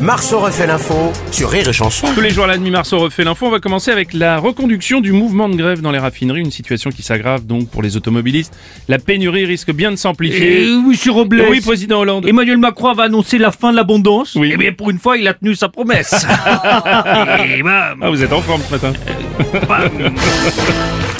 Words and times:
Marceau 0.00 0.40
refait 0.40 0.66
l'info 0.66 1.12
sur 1.30 1.50
Rire 1.50 1.68
et 1.68 1.72
Chanson. 1.72 2.06
Tous 2.14 2.20
les 2.20 2.30
jours 2.30 2.44
à 2.44 2.46
la 2.48 2.56
demi 2.56 2.70
Marceau 2.70 2.98
refait 2.98 3.24
l'info. 3.24 3.46
On 3.46 3.50
va 3.50 3.60
commencer 3.60 3.90
avec 3.90 4.12
la 4.12 4.38
reconduction 4.38 5.00
du 5.00 5.12
mouvement 5.12 5.48
de 5.48 5.56
grève 5.56 5.80
dans 5.80 5.90
les 5.92 5.98
raffineries, 5.98 6.40
une 6.40 6.50
situation 6.50 6.90
qui 6.90 7.02
s'aggrave 7.02 7.46
donc 7.46 7.68
pour 7.68 7.82
les 7.82 7.96
automobilistes. 7.96 8.52
La 8.88 8.98
pénurie 8.98 9.44
risque 9.44 9.72
bien 9.72 9.90
de 9.90 9.96
s'amplifier. 9.96 10.62
Eh 10.64 10.66
oui, 10.74 10.82
monsieur 10.88 11.12
Robles. 11.12 11.44
Oui, 11.48 11.60
président 11.60 12.00
Hollande. 12.00 12.26
Emmanuel 12.26 12.58
Macron 12.58 12.92
va 12.94 13.04
annoncer 13.04 13.38
la 13.38 13.50
fin 13.52 13.70
de 13.70 13.76
l'abondance. 13.76 14.34
Oui. 14.34 14.50
Eh 14.52 14.56
bien, 14.56 14.72
pour 14.72 14.90
une 14.90 14.98
fois, 14.98 15.16
il 15.18 15.26
a 15.28 15.34
tenu 15.34 15.54
sa 15.54 15.68
promesse. 15.68 16.12
Et 17.56 17.62
bam, 17.62 17.98
Ah, 18.02 18.10
vous 18.10 18.22
êtes 18.22 18.32
en 18.32 18.40
forme 18.40 18.62
ce 18.68 18.72
matin. 18.74 18.92
bam. 19.68 19.90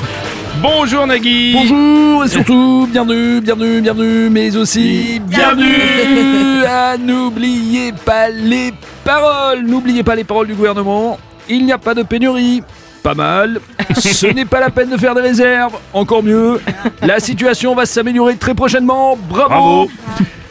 Bonjour 0.61 1.07
Nagui. 1.07 1.53
Bonjour 1.55 2.25
et 2.25 2.29
surtout 2.29 2.89
bienvenue, 2.91 3.41
bienvenue, 3.41 3.81
bienvenue, 3.81 4.29
mais 4.31 4.57
aussi 4.57 5.21
bienvenue 5.27 6.65
à 6.67 6.97
n'oubliez 6.99 7.93
pas 7.93 8.29
les 8.29 8.73
paroles, 9.05 9.63
n'oubliez 9.63 10.03
pas 10.03 10.15
les 10.15 10.25
paroles 10.25 10.49
du 10.49 10.55
gouvernement. 10.55 11.19
Il 11.49 11.65
n'y 11.65 11.73
a 11.73 11.79
pas 11.79 11.95
de 11.95 12.03
pénurie. 12.03 12.63
Pas 13.03 13.15
mal. 13.15 13.61
Ce 13.99 14.27
n'est 14.33 14.45
pas 14.45 14.61
la 14.61 14.71
peine 14.71 14.91
de 14.91 14.97
faire 14.97 15.15
des 15.15 15.23
réserves. 15.23 15.75
Encore 15.93 16.23
mieux. 16.23 16.61
La 17.01 17.19
situation 17.19 17.75
va 17.75 17.85
s'améliorer 17.85 18.37
très 18.37 18.55
prochainement. 18.55 19.17
Bravo. 19.29 19.49
Bravo. 19.49 19.91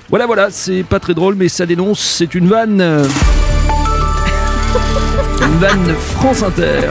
Voilà, 0.10 0.26
voilà. 0.26 0.48
C'est 0.52 0.84
pas 0.84 1.00
très 1.00 1.14
drôle, 1.14 1.36
mais 1.36 1.48
ça 1.48 1.66
dénonce. 1.66 2.00
C'est 2.02 2.36
une 2.36 2.48
vanne. 2.48 3.08
Vanne 5.62 5.94
France 5.94 6.42
Inter. 6.42 6.90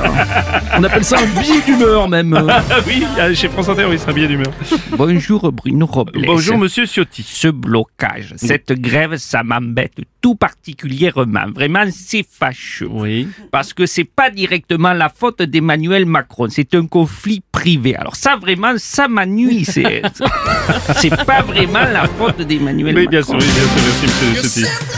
On 0.79 0.85
appelle 0.85 1.03
ça 1.03 1.19
un 1.19 1.41
billet 1.41 1.61
d'humeur 1.67 2.09
même. 2.09 2.31
Ah 2.71 2.79
oui, 2.87 3.05
ah, 3.19 3.35
chez 3.35 3.49
France 3.49 3.69
Inter, 3.69 3.87
oui, 3.91 3.97
c'est 3.99 4.09
un 4.09 4.13
billet 4.13 4.29
d'humeur. 4.29 4.53
Bonjour 4.97 5.51
Bruno 5.51 5.87
Robles. 5.87 6.25
Bonjour 6.25 6.57
Monsieur 6.57 6.87
Ciotti. 6.87 7.25
Ce 7.27 7.49
blocage, 7.49 8.35
cette 8.37 8.73
grève, 8.73 9.17
ça 9.17 9.43
m'embête 9.43 9.95
tout 10.21 10.37
particulièrement. 10.37 11.47
Vraiment, 11.53 11.85
c'est 11.91 12.25
fâcheux. 12.29 12.89
Oui. 12.89 13.27
Parce 13.51 13.73
que 13.73 13.87
c'est 13.87 14.05
pas 14.05 14.31
directement 14.31 14.93
la 14.93 15.09
faute 15.09 15.43
d'Emmanuel 15.43 16.07
Macron, 16.07 16.47
c'est 16.49 16.75
un 16.77 16.87
conflit 16.87 17.43
privé. 17.51 17.97
Alors 17.97 18.15
ça, 18.15 18.37
vraiment, 18.37 18.75
ça 18.77 19.09
m'ennuie. 19.09 19.65
C'est 19.65 20.03
c'est 20.97 21.25
pas 21.25 21.43
vraiment 21.43 21.81
la 21.93 22.07
faute 22.07 22.43
d'Emmanuel 22.43 22.95
Oui, 22.95 23.07
Macron. 23.07 23.11
bien 23.11 23.23
sûr, 23.23 23.35
oui, 23.35 23.41
bien 23.41 23.65
sûr, 23.65 23.83
merci 23.85 24.07
Monsieur 24.07 24.61
Ciotti. 24.63 24.90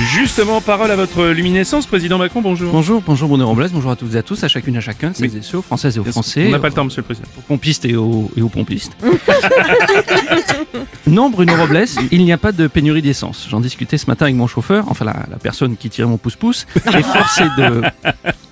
Justement, 0.00 0.60
parole 0.60 0.90
à 0.90 0.96
votre 0.96 1.26
luminescence, 1.26 1.86
président 1.86 2.18
Macron, 2.18 2.40
bonjour. 2.40 2.72
Bonjour, 2.72 3.02
bonjour 3.06 3.28
Bruno 3.28 3.46
Robles, 3.46 3.68
bonjour 3.72 3.92
à 3.92 3.96
toutes 3.96 4.14
et 4.14 4.18
à 4.18 4.22
tous, 4.22 4.42
à 4.42 4.48
chacune 4.48 4.74
et 4.74 4.78
à 4.78 4.80
chacun, 4.80 5.12
celles 5.14 5.36
et 5.36 5.42
ceux, 5.42 5.58
aux 5.58 5.62
françaises 5.62 5.96
et 5.96 6.00
aux 6.00 6.04
français, 6.04 6.46
On 6.48 6.50
n'a 6.50 6.58
pas 6.58 6.68
le 6.68 6.74
temps, 6.74 6.84
Monsieur 6.84 7.02
le 7.02 7.04
Président. 7.04 7.28
aux 7.38 7.42
pompistes 7.42 7.84
et 7.84 7.94
aux, 7.94 8.30
et 8.36 8.42
aux 8.42 8.48
pompistes. 8.48 8.92
non, 11.06 11.30
Bruno 11.30 11.54
Robles, 11.54 11.84
il 12.10 12.24
n'y 12.24 12.32
a 12.32 12.38
pas 12.38 12.52
de 12.52 12.66
pénurie 12.66 13.02
d'essence. 13.02 13.46
J'en 13.48 13.60
discutais 13.60 13.96
ce 13.96 14.06
matin 14.06 14.24
avec 14.26 14.36
mon 14.36 14.48
chauffeur, 14.48 14.86
enfin 14.88 15.04
la, 15.04 15.14
la 15.30 15.36
personne 15.36 15.76
qui 15.76 15.88
tirait 15.90 16.08
mon 16.08 16.18
pouce-pouce, 16.18 16.66
et 16.76 17.02
force 17.02 17.40
est 17.40 17.60
de 17.60 17.82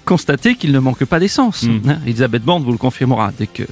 constater 0.04 0.54
qu'il 0.54 0.70
ne 0.72 0.78
manque 0.78 1.04
pas 1.04 1.18
d'essence. 1.18 1.64
Mm. 1.64 1.80
Hein, 1.88 1.98
Elisabeth 2.06 2.44
Borne 2.44 2.62
vous 2.62 2.72
le 2.72 2.78
confirmera 2.78 3.32
dès 3.36 3.48
que, 3.48 3.64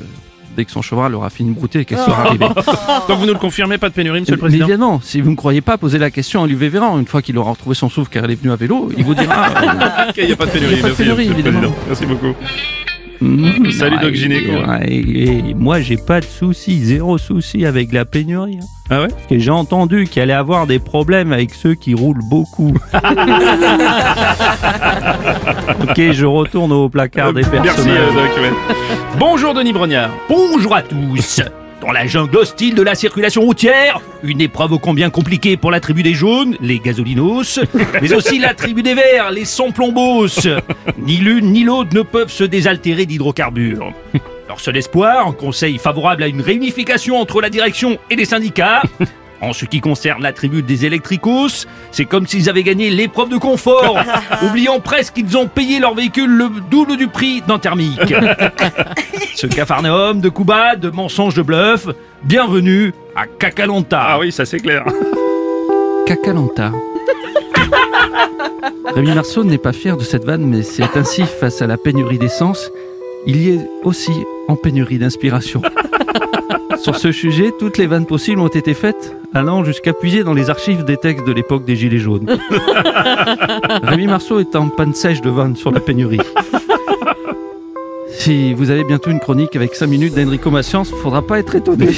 dès 0.60 0.66
que 0.66 0.70
son 0.72 0.82
cheval 0.82 1.14
aura 1.14 1.30
fini 1.30 1.50
de 1.52 1.54
brouter 1.54 1.80
et 1.80 1.84
qu'elle 1.86 1.96
sera 1.98 2.26
arrivée. 2.26 2.46
Donc 3.08 3.18
vous 3.18 3.24
nous 3.26 3.32
le 3.32 3.38
confirmez, 3.38 3.78
pas 3.78 3.88
de 3.88 3.94
pénurie, 3.94 4.20
Monsieur 4.20 4.34
le 4.34 4.36
Mais 4.36 4.48
Président 4.48 4.64
évidemment, 4.66 5.00
si 5.02 5.22
vous 5.22 5.30
ne 5.30 5.36
croyez 5.36 5.62
pas, 5.62 5.78
posez 5.78 5.98
la 5.98 6.10
question 6.10 6.40
à 6.42 6.44
Olivier 6.44 6.68
Véran. 6.68 6.98
Une 6.98 7.06
fois 7.06 7.22
qu'il 7.22 7.38
aura 7.38 7.52
retrouvé 7.52 7.74
son 7.74 7.88
souffle 7.88 8.10
car 8.10 8.24
elle 8.24 8.32
est 8.32 8.40
venue 8.40 8.52
à 8.52 8.56
vélo, 8.56 8.90
il 8.98 9.04
vous 9.04 9.14
dira... 9.14 9.46
euh, 9.48 10.08
Ok, 10.10 10.14
Il 10.18 10.26
n'y 10.26 10.32
a 10.32 10.36
pas 10.36 10.44
de 10.46 10.50
pénurie, 10.50 10.74
Il 10.74 10.78
a 10.80 10.82
pas 10.82 10.88
de 10.90 10.94
pénurie, 10.94 11.28
évidemment. 11.30 11.58
Président. 11.60 11.76
Merci 11.88 12.06
beaucoup. 12.06 12.34
Mmh, 13.22 13.70
Salut, 13.72 13.96
Doc 13.96 14.10
ouais, 14.10 14.14
Gynéco. 14.16 14.52
et 14.88 15.54
moi, 15.54 15.80
j'ai 15.80 15.96
pas 15.98 16.20
de 16.20 16.24
souci, 16.24 16.78
zéro 16.84 17.18
souci 17.18 17.66
avec 17.66 17.92
la 17.92 18.04
pénurie. 18.06 18.58
hein. 18.62 18.66
Ah 18.88 19.02
ouais? 19.02 19.08
Parce 19.08 19.26
que 19.28 19.38
j'ai 19.38 19.50
entendu 19.50 20.04
qu'il 20.06 20.22
allait 20.22 20.32
avoir 20.32 20.66
des 20.66 20.78
problèmes 20.78 21.32
avec 21.32 21.52
ceux 21.54 21.74
qui 21.74 21.92
roulent 21.94 22.24
beaucoup. 22.30 22.72
ok, 25.82 26.12
je 26.12 26.24
retourne 26.26 26.72
au 26.72 26.88
placard 26.88 27.32
des 27.32 27.42
Merci, 27.42 27.62
personnages. 27.62 27.98
euh, 27.98 28.12
Doc. 28.14 28.30
ouais. 28.42 28.50
Bonjour 29.18 29.54
Denis 29.54 29.72
Brognard. 29.72 30.10
Bonjour 30.28 30.74
à 30.74 30.82
tous 30.82 31.40
Dans 31.80 31.92
la 31.92 32.06
jungle 32.06 32.36
hostile 32.36 32.74
de 32.74 32.82
la 32.82 32.94
circulation 32.94 33.40
routière, 33.42 34.00
une 34.22 34.40
épreuve 34.42 34.72
ô 34.72 34.78
combien 34.78 35.08
compliquée 35.08 35.56
pour 35.56 35.70
la 35.70 35.80
tribu 35.80 36.02
des 36.02 36.12
jaunes, 36.12 36.56
les 36.60 36.78
gasolinos, 36.78 37.60
mais 38.02 38.12
aussi 38.12 38.38
la 38.38 38.52
tribu 38.52 38.82
des 38.82 38.94
verts, 38.94 39.30
les 39.30 39.46
sans-plombos. 39.46 40.26
Ni 40.98 41.16
l'une 41.16 41.52
ni 41.52 41.64
l'autre 41.64 41.94
ne 41.94 42.02
peuvent 42.02 42.30
se 42.30 42.44
désaltérer 42.44 43.06
d'hydrocarbures. 43.06 43.94
Leur 44.46 44.60
seul 44.60 44.76
espoir, 44.76 45.26
un 45.26 45.32
conseil 45.32 45.78
favorable 45.78 46.22
à 46.22 46.26
une 46.26 46.42
réunification 46.42 47.16
entre 47.18 47.40
la 47.40 47.48
direction 47.48 47.98
et 48.10 48.16
les 48.16 48.26
syndicats. 48.26 48.82
En 49.40 49.54
ce 49.54 49.64
qui 49.64 49.80
concerne 49.80 50.22
la 50.22 50.32
tribu 50.32 50.62
des 50.62 50.84
électricos, 50.84 51.66
c'est 51.92 52.04
comme 52.04 52.26
s'ils 52.26 52.50
avaient 52.50 52.62
gagné 52.62 52.90
l'épreuve 52.90 53.30
de 53.30 53.38
confort, 53.38 53.98
oubliant 54.42 54.80
presque 54.80 55.14
qu'ils 55.14 55.36
ont 55.36 55.46
payé 55.46 55.80
leur 55.80 55.94
véhicule 55.94 56.30
le 56.30 56.50
double 56.70 56.98
du 56.98 57.08
prix 57.08 57.42
d'un 57.46 57.58
thermique. 57.58 58.14
Ce 59.34 59.46
cafarnaum 59.46 60.20
de 60.20 60.28
coups 60.28 60.48
bas, 60.48 60.76
de 60.76 60.90
mensonges, 60.90 61.34
de 61.34 61.42
bluff, 61.42 61.88
bienvenue 62.22 62.92
à 63.16 63.26
Cacalonta. 63.26 64.02
Ah 64.02 64.18
oui, 64.18 64.30
ça 64.30 64.44
c'est 64.44 64.60
clair. 64.60 64.84
Cacalanta. 66.06 66.72
Rémi 68.94 69.14
Marceau 69.14 69.44
n'est 69.44 69.58
pas 69.58 69.72
fier 69.72 69.96
de 69.96 70.02
cette 70.02 70.24
vanne, 70.24 70.44
mais 70.44 70.62
c'est 70.62 70.96
ainsi, 70.96 71.22
face 71.22 71.62
à 71.62 71.66
la 71.66 71.78
pénurie 71.78 72.18
d'essence, 72.18 72.70
il 73.26 73.36
y 73.40 73.50
est 73.50 73.60
aussi 73.84 74.12
en 74.48 74.56
pénurie 74.56 74.98
d'inspiration. 74.98 75.62
Sur 76.78 76.96
ce 76.96 77.12
sujet, 77.12 77.52
toutes 77.58 77.78
les 77.78 77.86
vannes 77.86 78.06
possibles 78.06 78.40
ont 78.40 78.48
été 78.48 78.74
faites, 78.74 79.16
allant 79.34 79.64
jusqu'à 79.64 79.92
puiser 79.92 80.24
dans 80.24 80.34
les 80.34 80.50
archives 80.50 80.84
des 80.84 80.96
textes 80.96 81.26
de 81.26 81.32
l'époque 81.32 81.64
des 81.64 81.76
Gilets 81.76 81.98
jaunes. 81.98 82.26
Rémi 83.82 84.06
Marceau 84.06 84.40
est 84.40 84.54
en 84.56 84.68
panne 84.68 84.94
sèche 84.94 85.20
de 85.20 85.30
vannes 85.30 85.56
sur 85.56 85.70
la 85.70 85.80
pénurie. 85.80 86.20
Si 88.08 88.54
vous 88.54 88.70
avez 88.70 88.84
bientôt 88.84 89.10
une 89.10 89.20
chronique 89.20 89.56
avec 89.56 89.74
5 89.74 89.86
minutes 89.86 90.14
d'Enrico 90.14 90.50
Maciance, 90.50 90.90
faudra 90.90 91.22
pas 91.22 91.38
être 91.38 91.54
étonné. 91.54 91.88